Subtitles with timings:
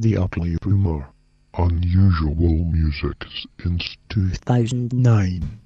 [0.00, 1.08] The Ugly Rumor.
[1.58, 3.22] Unusual music
[3.60, 5.60] since 2009.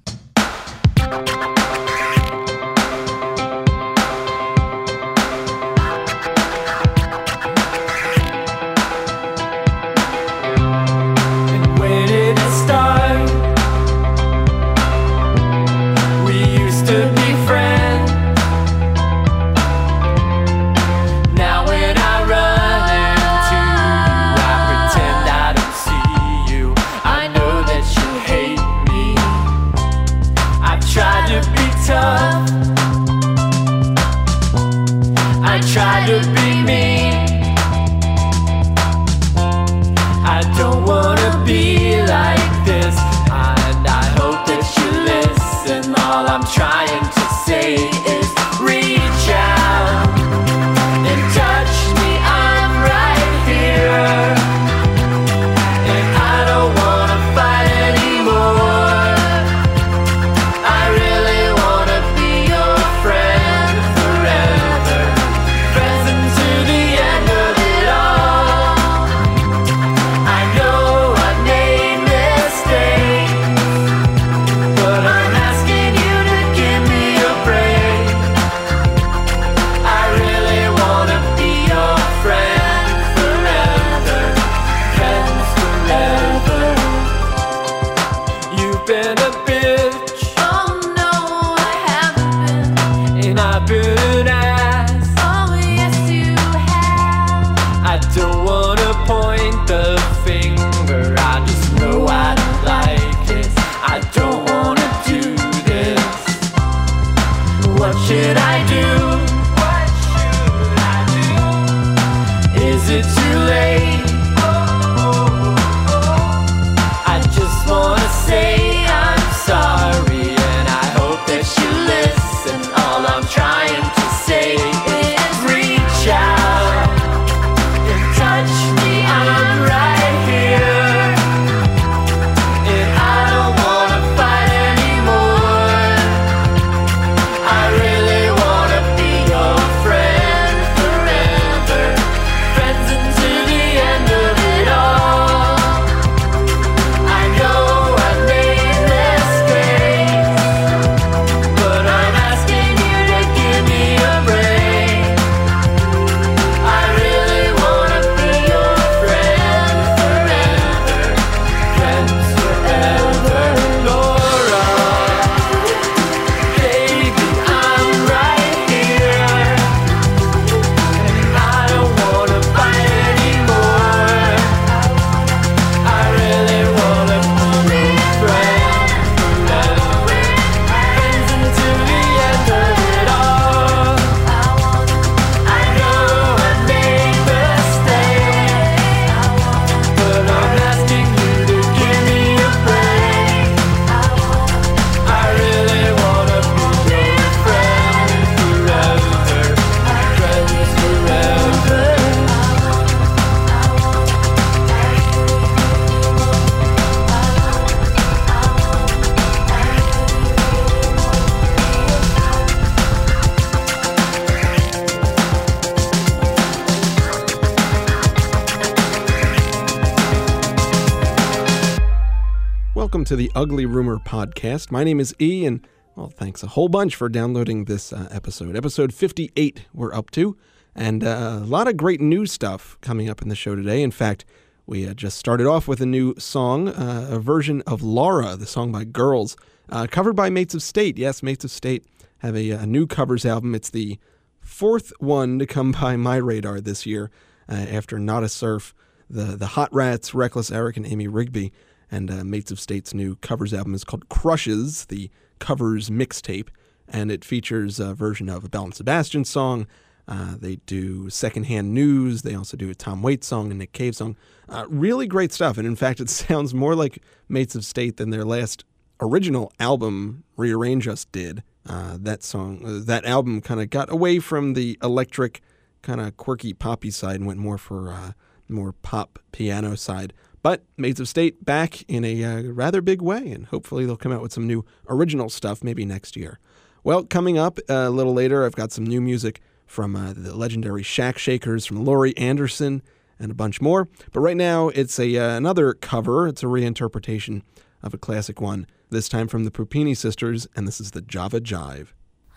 [222.85, 224.69] Welcome to the Ugly Rumor podcast.
[224.69, 228.55] My name is E, and well, thanks a whole bunch for downloading this uh, episode.
[228.55, 230.37] Episode 58, we're up to,
[230.75, 233.81] and uh, a lot of great new stuff coming up in the show today.
[233.81, 234.23] In fact,
[234.67, 238.45] we uh, just started off with a new song, uh, a version of Laura, the
[238.45, 239.35] song by Girls,
[239.69, 240.95] uh, covered by Mates of State.
[240.95, 241.83] Yes, Mates of State
[242.19, 243.55] have a, a new covers album.
[243.55, 243.97] It's the
[244.41, 247.09] fourth one to come by my radar this year
[247.49, 248.75] uh, after Nada Surf,
[249.09, 251.51] the, the Hot Rats, Reckless Eric, and Amy Rigby.
[251.91, 255.09] And uh, Mates of State's new covers album is called Crushes, the
[255.39, 256.49] covers mixtape,
[256.87, 259.67] and it features a version of a Belle and Sebastian song.
[260.07, 262.21] Uh, they do secondhand news.
[262.21, 264.15] They also do a Tom Waits song and Nick Cave song.
[264.47, 265.57] Uh, really great stuff.
[265.57, 268.63] And in fact, it sounds more like Mates of State than their last
[269.01, 271.43] original album, Rearrange Us, did.
[271.67, 275.41] Uh, that song, uh, that album kind of got away from the electric,
[275.81, 278.11] kind of quirky poppy side and went more for uh,
[278.47, 280.13] more pop piano side.
[280.45, 284.11] But Mates of State back in a uh, rather big way, and hopefully they'll come
[284.11, 286.39] out with some new original stuff maybe next year.
[286.83, 290.37] Well, coming up uh, a little later, I've got some new music from uh, the
[290.37, 292.83] legendary Shack Shakers, from Laurie Anderson,
[293.17, 293.87] and a bunch more.
[294.11, 296.27] But right now, it's a uh, another cover.
[296.27, 297.41] It's a reinterpretation
[297.81, 301.41] of a classic one, this time from the Puppini sisters, and this is the Java
[301.41, 301.87] Jive.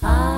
[0.01, 0.38] Hi.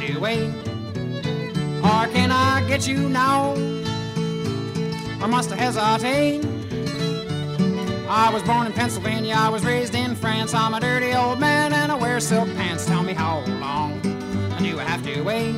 [0.00, 0.50] stay wait,
[1.84, 3.52] Or can I get you now?
[5.20, 6.44] Or must I hesitate?
[8.08, 10.54] I was born in Pennsylvania, I was raised in France.
[10.54, 12.86] I'm a dirty old man and I wear silk pants.
[12.86, 14.00] Tell me how long
[14.58, 15.54] do I have to wait?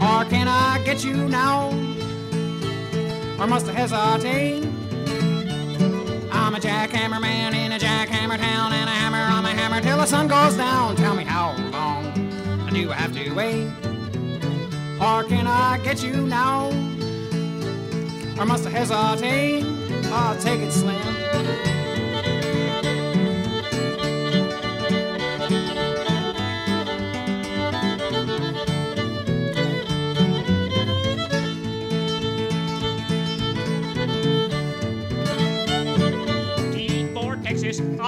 [0.00, 1.68] Or can I get you now?
[3.38, 4.64] Or must I hesitate?
[6.32, 9.98] I'm a jackhammer man in a jackhammer town, and I hammer on my hammer till
[9.98, 10.96] the sun goes down
[12.72, 13.66] do I have to wait?
[15.00, 16.68] Or can I get you now?
[18.38, 19.64] Or must I hesitate?
[20.06, 21.22] I'll take it, Slim.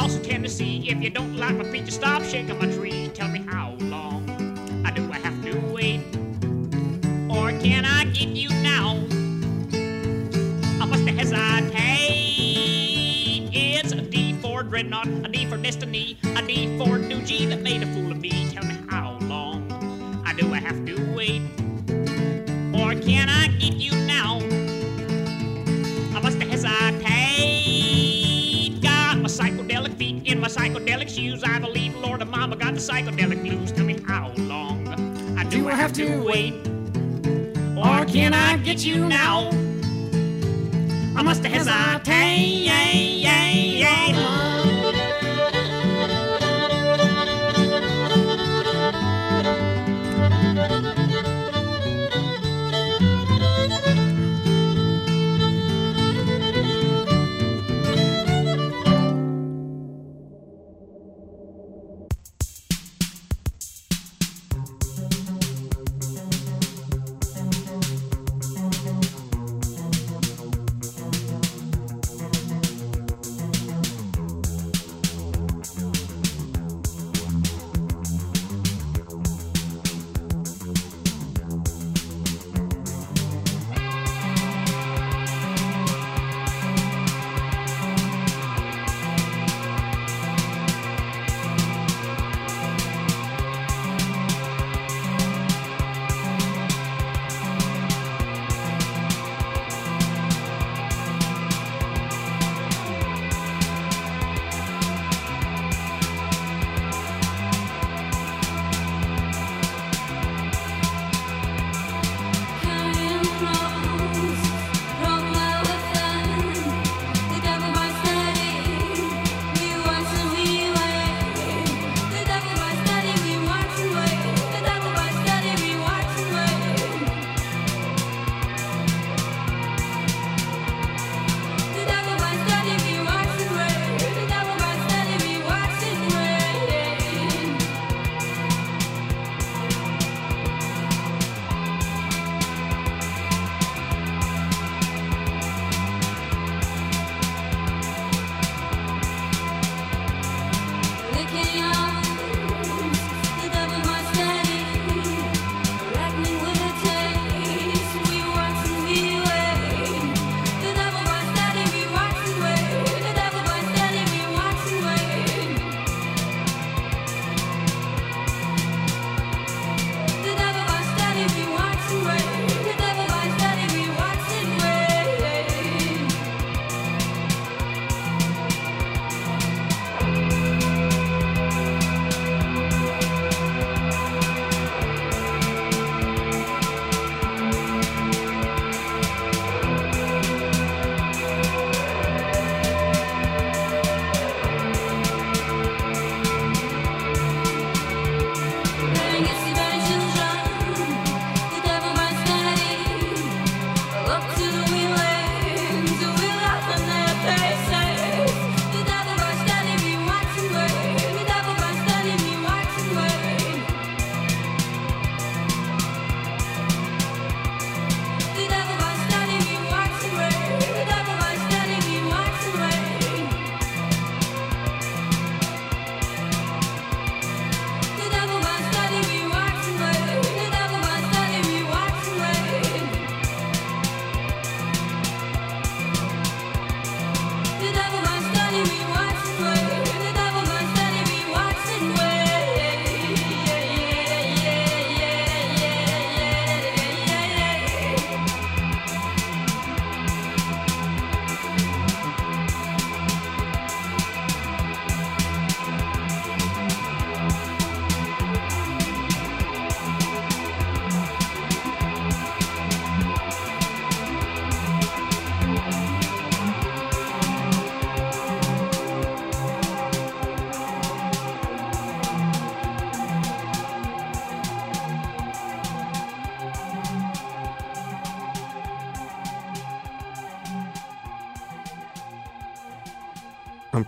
[0.05, 0.85] also Tennessee.
[0.87, 3.11] If you don't like my pizza, stop shaking my tree.
[3.15, 3.64] Tell me how.
[8.25, 8.97] Get you now?
[10.81, 11.75] I must hesitate.
[13.53, 17.61] It's a D for dreadnought, a D for destiny, a D for new G that
[17.61, 18.51] made a fool of me.
[18.51, 19.71] Tell me how long
[20.25, 21.43] I do I have to wait?
[22.75, 24.39] Or can I get you now?
[26.17, 26.81] I must hesitate.
[28.81, 31.45] Got my psychedelic feet in my psychedelic shoes.
[31.45, 33.71] I believe Lord and Mama got the psychedelic blues.
[33.73, 34.89] Tell me how long
[35.39, 36.74] I do, I have to wait?
[37.85, 39.51] Or can I get you now?
[41.15, 42.25] I must hesitate.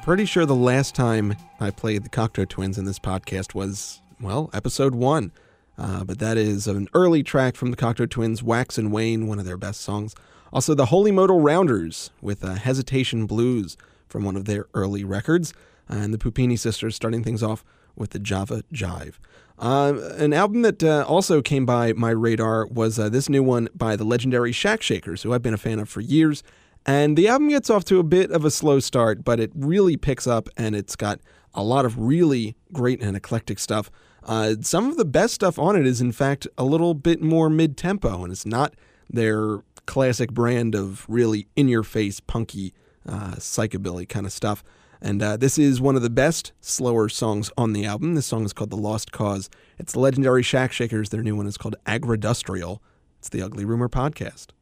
[0.07, 4.51] Pretty sure the last time I played the Cocteau Twins in this podcast was, well,
[4.53, 5.33] episode one.
[5.77, 9.41] Uh, but that is an early track from the Cocteau Twins, Wax and Wane, one
[9.41, 10.15] of their best songs.
[10.53, 15.53] Also, the Holy Modal Rounders with uh, Hesitation Blues from one of their early records.
[15.89, 17.65] and the Puppini Sisters starting things off
[17.97, 19.15] with the Java Jive.
[19.59, 23.69] Uh, an album that uh, also came by my radar was uh, this new one
[23.75, 26.45] by the legendary Shack Shakers, who I've been a fan of for years.
[26.87, 29.97] And the album gets off to a bit of a slow start, but it really
[29.97, 31.21] picks up and it's got
[31.53, 33.91] a lot of really great and eclectic stuff.
[34.23, 37.51] Uh, some of the best stuff on it is, in fact, a little bit more
[37.51, 38.75] mid tempo, and it's not
[39.11, 42.73] their classic brand of really in your face, punky,
[43.09, 44.63] uh, psychobilly kind of stuff.
[45.01, 48.15] And uh, this is one of the best slower songs on the album.
[48.15, 49.51] This song is called The Lost Cause.
[49.79, 51.11] It's the legendary Shack Shakers.
[51.11, 52.79] Their new one is called Agridustrial.
[53.19, 54.56] It's the Ugly Rumor Podcast.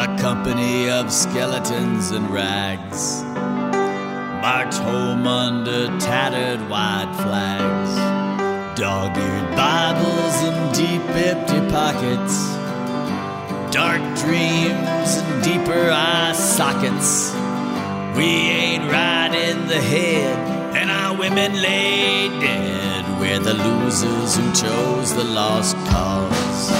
[0.00, 3.22] A company of skeletons and rags
[4.40, 12.48] march home under tattered white flags, dog eared Bibles and deep empty pockets,
[13.74, 17.34] dark dreams and deeper eye sockets.
[18.16, 23.20] We ain't right in the head, and our women lay dead.
[23.20, 26.79] We're the losers who chose the lost cause.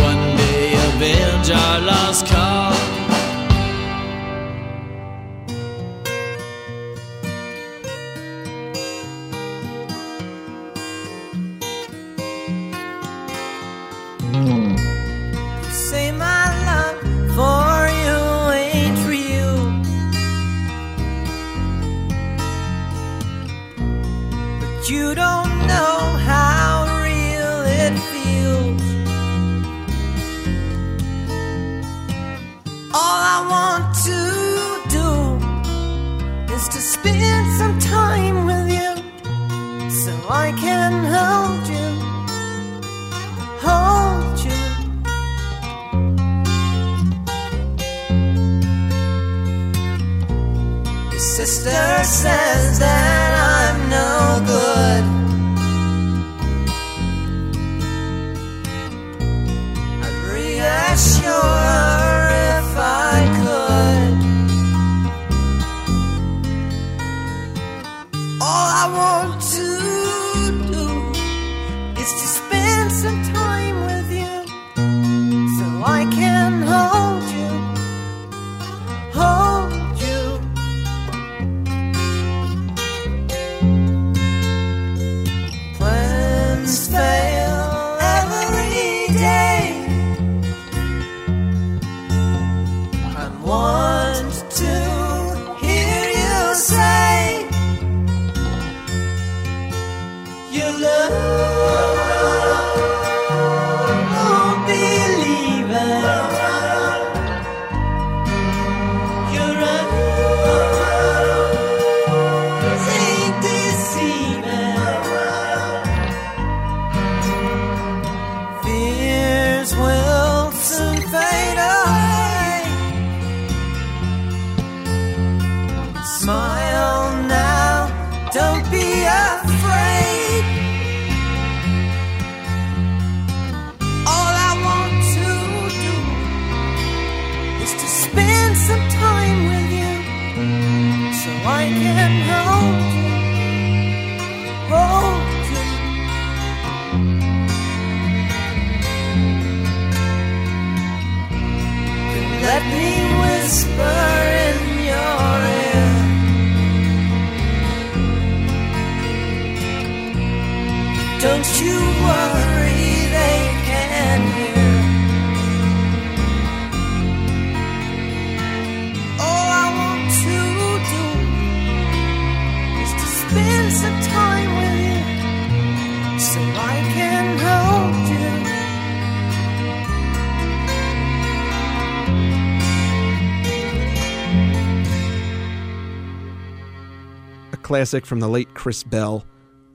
[187.71, 189.25] classic from the late Chris Bell.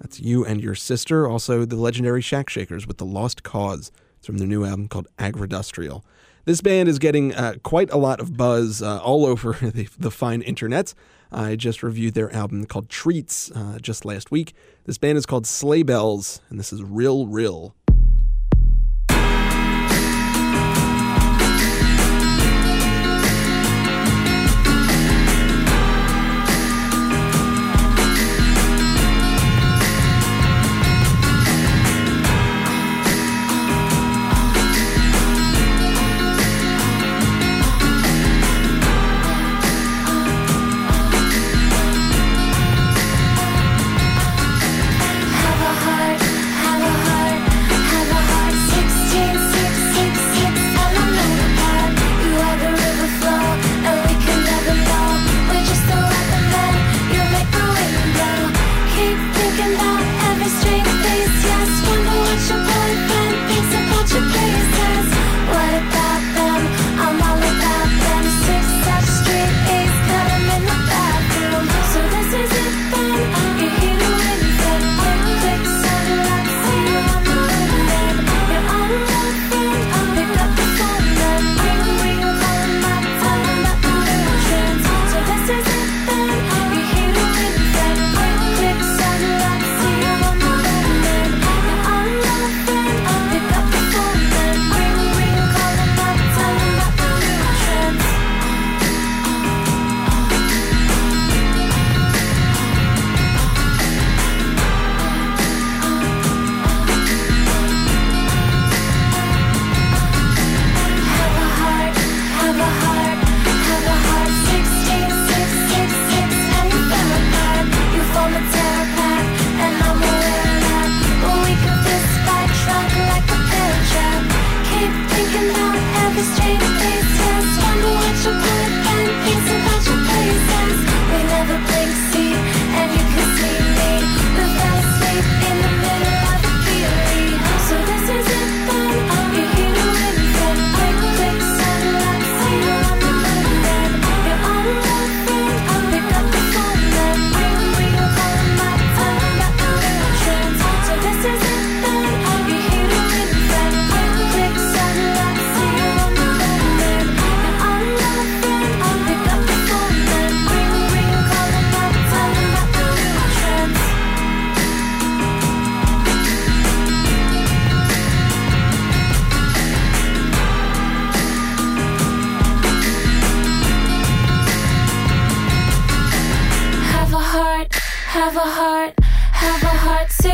[0.01, 3.91] That's You and Your Sister, also the legendary Shack Shakers with The Lost Cause.
[4.19, 6.03] It's from their new album called Agridustrial.
[6.45, 10.11] This band is getting uh, quite a lot of buzz uh, all over the, the
[10.11, 10.93] fine internets.
[11.33, 14.53] I just reviewed their album called Treats uh, just last week.
[14.85, 17.75] This band is called Sleigh Bells, and this is Rill Rill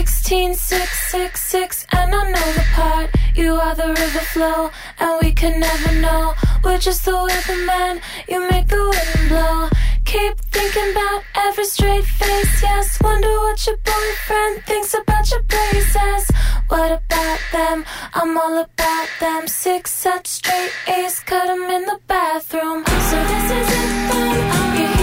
[0.02, 3.10] 16, 6, 6, 6, and I know the part.
[3.36, 6.34] You are the river flow, and we can never know.
[6.64, 9.68] We're just the weatherman, you make the wind blow.
[10.04, 12.98] Keep thinking about every straight face, yes.
[13.00, 16.24] Wonder what your boyfriend thinks about your braces.
[16.66, 17.84] What about them?
[18.12, 19.46] I'm all about them.
[19.46, 22.84] Six such straight A's, cut them in the bathroom.
[22.86, 25.01] So this is it then.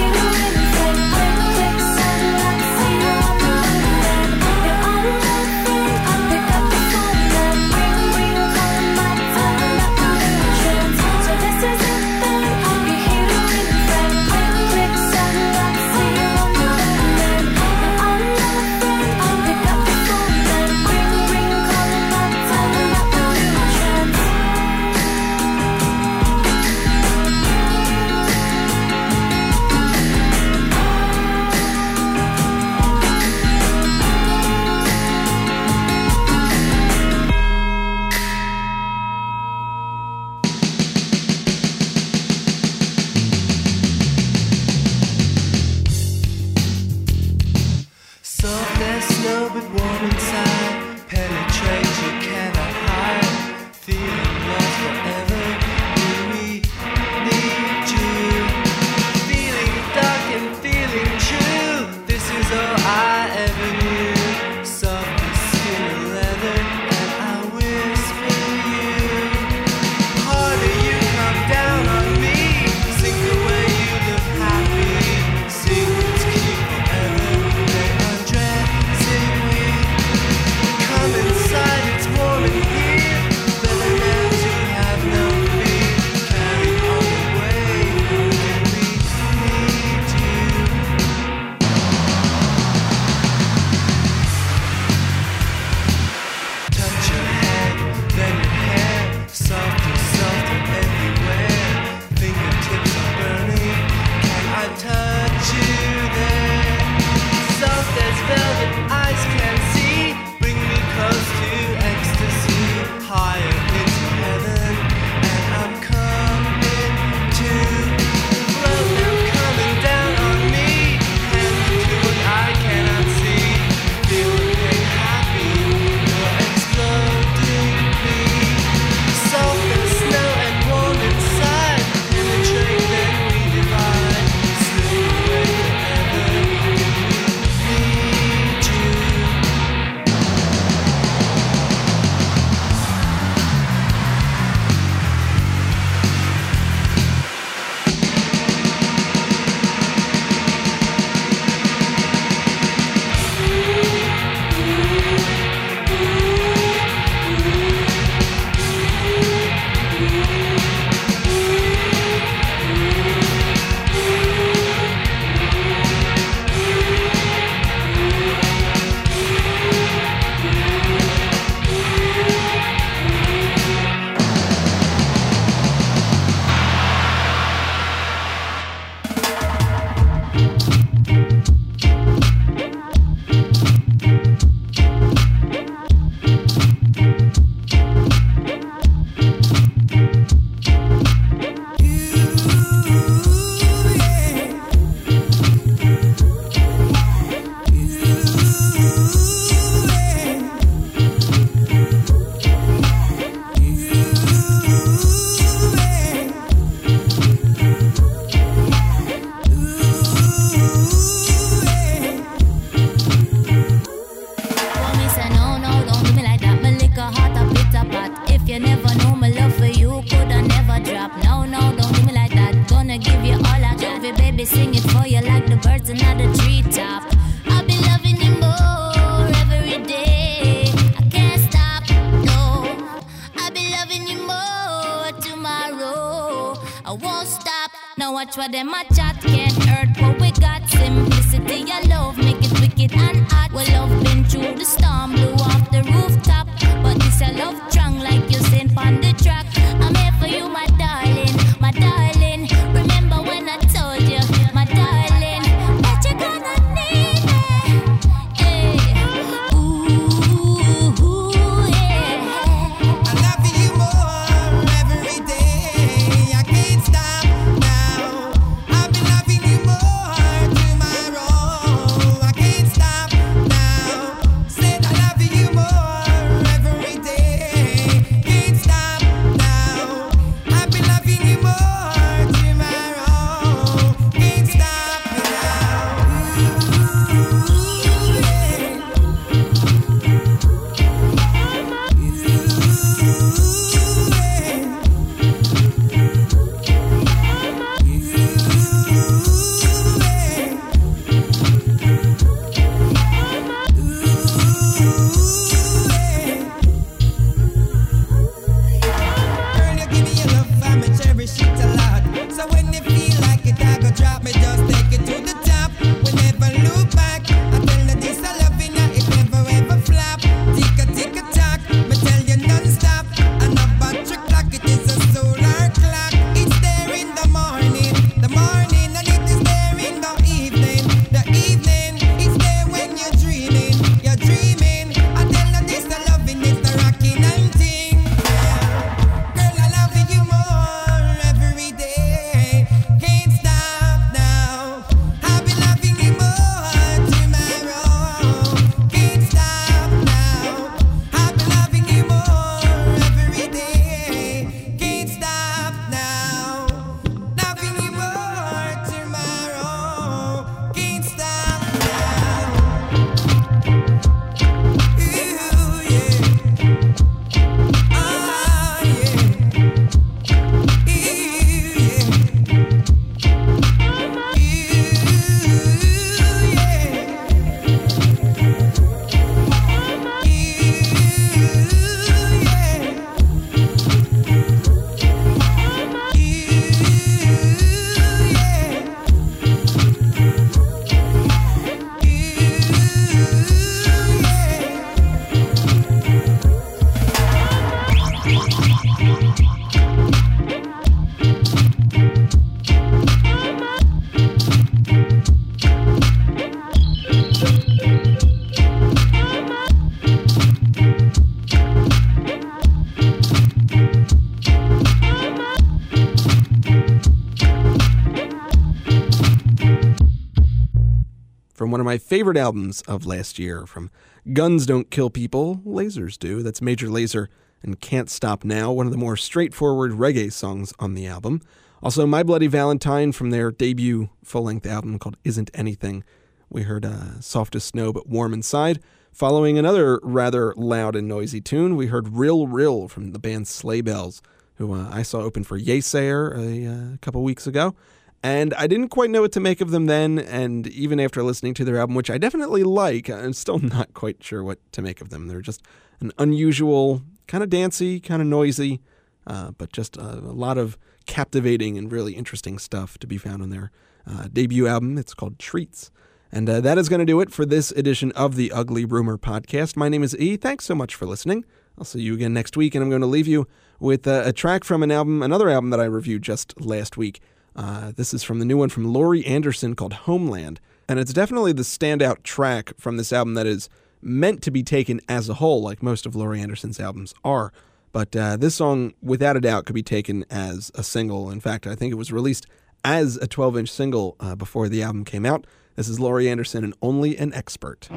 [421.60, 423.92] From one of my favorite albums of last year, from
[424.32, 426.42] Guns Don't Kill People, Lazers Do.
[426.42, 427.28] That's Major Lazer
[427.62, 431.42] and Can't Stop Now, one of the more straightforward reggae songs on the album.
[431.84, 436.06] Also, My Bloody Valentine from their debut full length album called Isn't Anything.
[436.50, 438.80] We heard uh, Soft as Snow but Warm Inside.
[439.12, 443.82] Following another rather loud and noisy tune, we heard Rill Rill from the band Sleigh
[443.82, 444.22] Bells,
[444.56, 447.76] who uh, I saw open for Yeasayer a uh, couple weeks ago.
[448.22, 451.54] And I didn't quite know what to make of them then, and even after listening
[451.56, 455.00] to their album, which I definitely like, I'm still not quite sure what to make
[455.02, 455.28] of them.
[455.28, 455.62] They're just
[456.02, 458.82] an unusual, kind of dancey, kind of noisy,
[459.26, 463.42] uh, but just a, a lot of captivating and really interesting stuff to be found
[463.42, 463.72] on their
[464.06, 464.98] uh, debut album.
[464.98, 465.92] It's called Treats.
[466.32, 469.18] And uh, that is going to do it for this edition of the Ugly Rumor
[469.18, 469.76] podcast.
[469.76, 470.38] My name is E.
[470.38, 471.44] Thanks so much for listening.
[471.78, 473.48] I'll see you again next week, and I'm going to leave you
[473.80, 477.22] with uh, a track from an album, another album that I reviewed just last week.
[477.56, 480.60] Uh, this is from the new one from Laurie Anderson called Homeland.
[480.88, 483.70] And it's definitely the standout track from this album that is
[484.02, 487.52] meant to be taken as a whole, like most of Laurie Anderson's albums are.
[487.92, 491.30] But uh, this song, without a doubt, could be taken as a single.
[491.30, 492.46] In fact, I think it was released
[492.84, 495.46] as a 12 inch single uh, before the album came out.
[495.76, 497.90] This is Laurie Anderson and Only an Expert.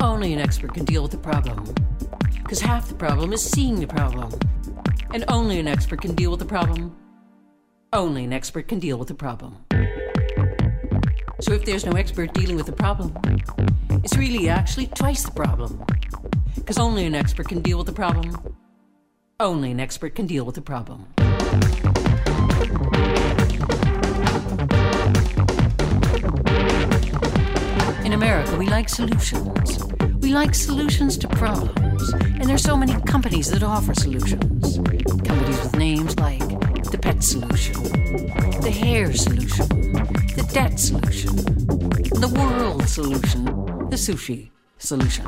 [0.00, 1.64] Only an expert can deal with the problem.
[2.42, 4.32] Because half the problem is seeing the problem.
[5.12, 6.96] And only an expert can deal with the problem.
[7.92, 9.56] Only an expert can deal with the problem.
[11.40, 13.16] So if there's no expert dealing with the problem,
[14.04, 15.84] it's really actually twice the problem.
[16.54, 18.36] Because only an expert can deal with the problem.
[19.38, 21.06] Only an expert can deal with the problem.
[28.04, 29.89] In America, we like solutions.
[30.20, 34.76] We like solutions to problems, and there's so many companies that offer solutions.
[35.26, 36.46] Companies with names like
[36.90, 37.74] the pet solution,
[38.60, 39.66] the hair solution,
[40.36, 43.44] the debt solution, the world solution,
[43.88, 45.26] the sushi solution.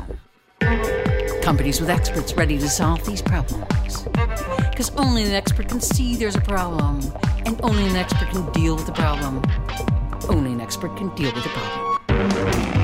[1.41, 4.03] Companies with experts ready to solve these problems.
[4.69, 7.01] Because only an expert can see there's a problem,
[7.45, 9.41] and only an expert can deal with the problem.
[10.29, 12.82] Only an expert can deal with the problem.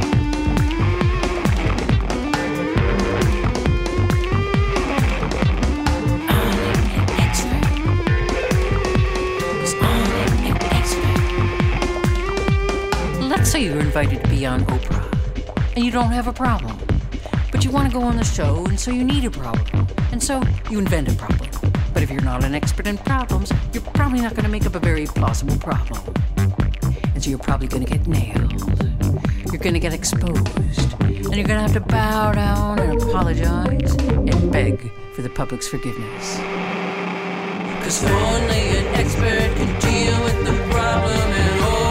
[13.90, 16.78] Invited to be on Oprah, and you don't have a problem.
[17.52, 19.88] But you want to go on the show, and so you need a problem.
[20.12, 21.50] And so you invent a problem.
[21.92, 24.76] But if you're not an expert in problems, you're probably not going to make up
[24.76, 26.14] a very plausible problem.
[27.16, 28.62] And so you're probably going to get nailed.
[29.52, 30.94] You're going to get exposed.
[31.02, 35.68] And you're going to have to bow down and apologize and beg for the public's
[35.68, 36.38] forgiveness.
[37.82, 41.89] Cause only an expert can deal with the problem, and only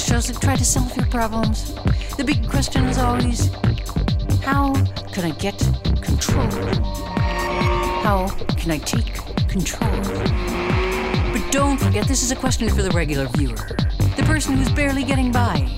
[0.00, 1.74] the shows that try to solve your problems,
[2.16, 3.52] the big question is always
[4.42, 4.72] how
[5.12, 5.58] can I get
[6.00, 6.48] control?
[8.02, 9.14] How can I take
[9.48, 9.90] control?
[11.32, 13.56] But don't forget, this is a question for the regular viewer.
[14.16, 15.68] The person who's barely getting by.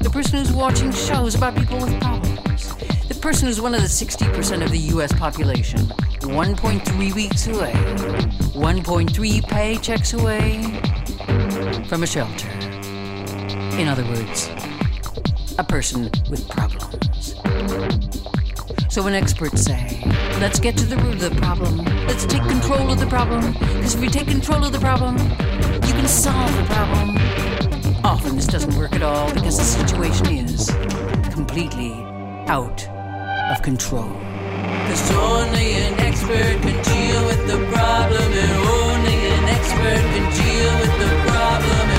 [0.00, 2.74] The person who's watching shows about people with problems.
[3.08, 5.80] The person who's one of the 60% of the US population.
[6.20, 7.72] 1.3 weeks away.
[7.72, 10.62] 1.3 paychecks away
[11.88, 12.71] from a shelter.
[13.78, 14.50] In other words,
[15.58, 17.34] a person with problems.
[18.90, 20.02] So when experts say,
[20.40, 23.94] let's get to the root of the problem, let's take control of the problem, because
[23.94, 27.16] if we take control of the problem, you can solve the problem.
[28.04, 30.70] Often this doesn't work at all because the situation is
[31.32, 31.92] completely
[32.48, 32.86] out
[33.50, 34.12] of control.
[34.84, 40.72] Because only an expert can deal with the problem, and only an expert can deal
[40.80, 41.91] with the problem,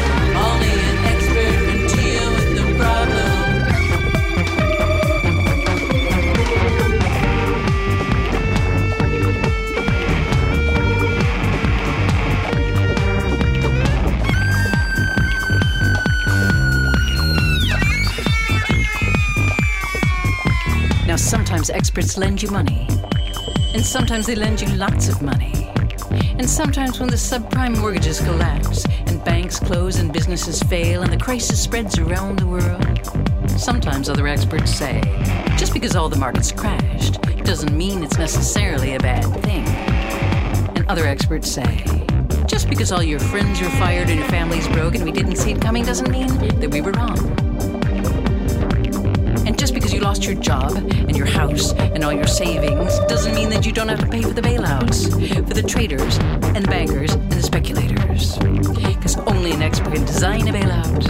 [21.13, 22.87] Now, sometimes experts lend you money,
[23.75, 25.71] and sometimes they lend you lots of money.
[26.39, 31.17] And sometimes, when the subprime mortgages collapse, and banks close, and businesses fail, and the
[31.17, 35.01] crisis spreads around the world, sometimes other experts say
[35.55, 39.67] just because all the markets crashed doesn't mean it's necessarily a bad thing.
[40.75, 41.83] And other experts say
[42.47, 45.51] just because all your friends are fired and your family's broke and we didn't see
[45.51, 47.52] it coming doesn't mean that we were wrong.
[49.93, 53.71] You lost your job and your house and all your savings doesn't mean that you
[53.71, 55.11] don't have to pay for the bailouts,
[55.47, 58.39] for the traders and the bankers and the speculators.
[58.39, 61.07] Because only an expert can design a bailout,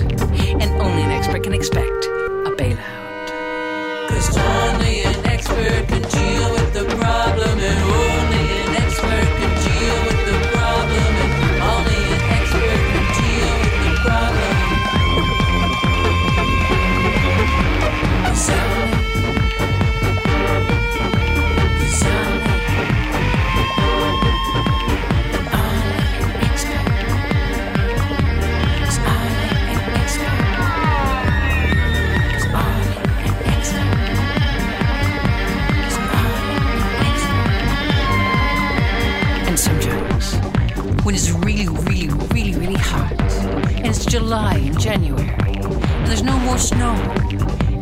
[0.62, 3.28] and only an expert can expect a bailout.
[4.10, 7.03] Because only an expert can deal with the
[44.24, 45.36] July and January,
[46.06, 46.94] there's no more snow,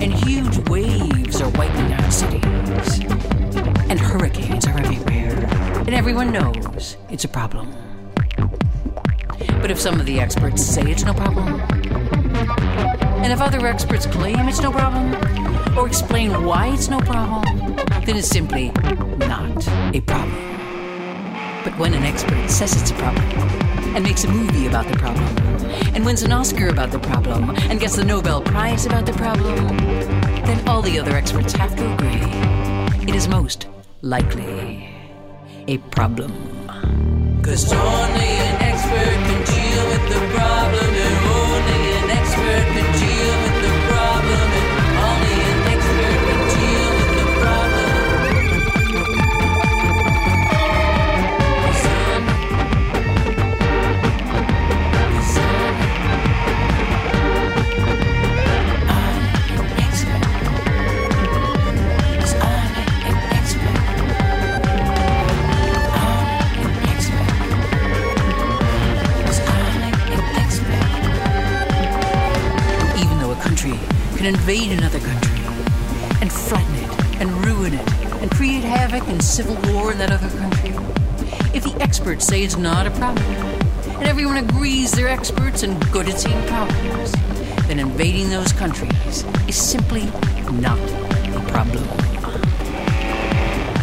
[0.01, 2.99] and huge waves are wiping out cities,
[3.91, 5.35] and hurricanes are everywhere,
[5.85, 7.71] and everyone knows it's a problem.
[9.61, 11.61] But if some of the experts say it's no problem,
[13.21, 15.13] and if other experts claim it's no problem,
[15.77, 18.71] or explain why it's no problem, then it's simply
[19.29, 20.41] not a problem.
[21.63, 23.29] But when an expert says it's a problem,
[23.93, 25.50] and makes a movie about the problem,
[25.93, 29.78] and wins an Oscar about the problem, and gets the Nobel Prize about the problem,
[30.45, 32.22] then all the other experts have to agree
[33.07, 33.67] it is most
[34.01, 34.88] likely
[35.67, 36.32] a problem.
[37.43, 43.41] Cause only an expert can deal with the problem, and only an expert can deal
[43.41, 43.50] with
[74.22, 75.43] can invade another country
[76.22, 80.30] and flatten it and ruin it and create havoc and civil war in that other
[80.38, 80.69] country.
[81.55, 86.07] If the experts say it's not a problem, and everyone agrees they're experts and good
[86.07, 87.13] at seeing problems,
[87.65, 90.03] then invading those countries is simply
[90.51, 91.84] not a problem.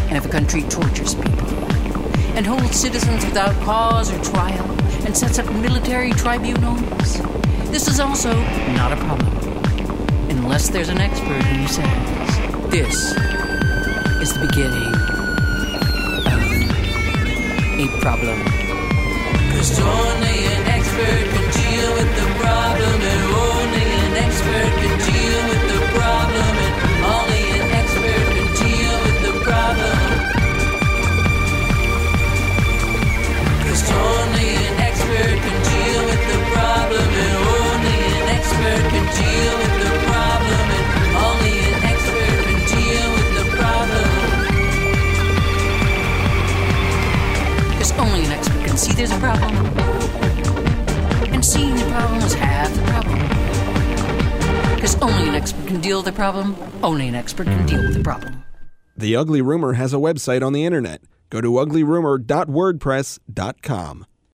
[0.07, 1.49] And if a country tortures people
[2.37, 4.71] and holds citizens without cause or trial
[5.05, 7.17] and sets up military tribunals,
[7.71, 8.33] this is also
[8.71, 9.58] not a problem.
[10.29, 12.95] Unless there's an expert who says, this
[14.21, 14.93] is the beginning
[16.25, 16.43] of
[17.79, 18.39] a problem.
[19.51, 25.28] Cause only an expert can deal with the problem, and only an expert can deal
[48.99, 49.55] there's a problem.
[51.33, 53.17] And seeing the problem is half the problem.
[54.77, 57.93] Cause only an expert can deal with the problem, only an expert can deal with
[57.93, 58.43] the problem.
[58.97, 61.01] The Ugly Rumor has a website on the internet.
[61.29, 64.05] Go to uglyrumor.wordpress.com.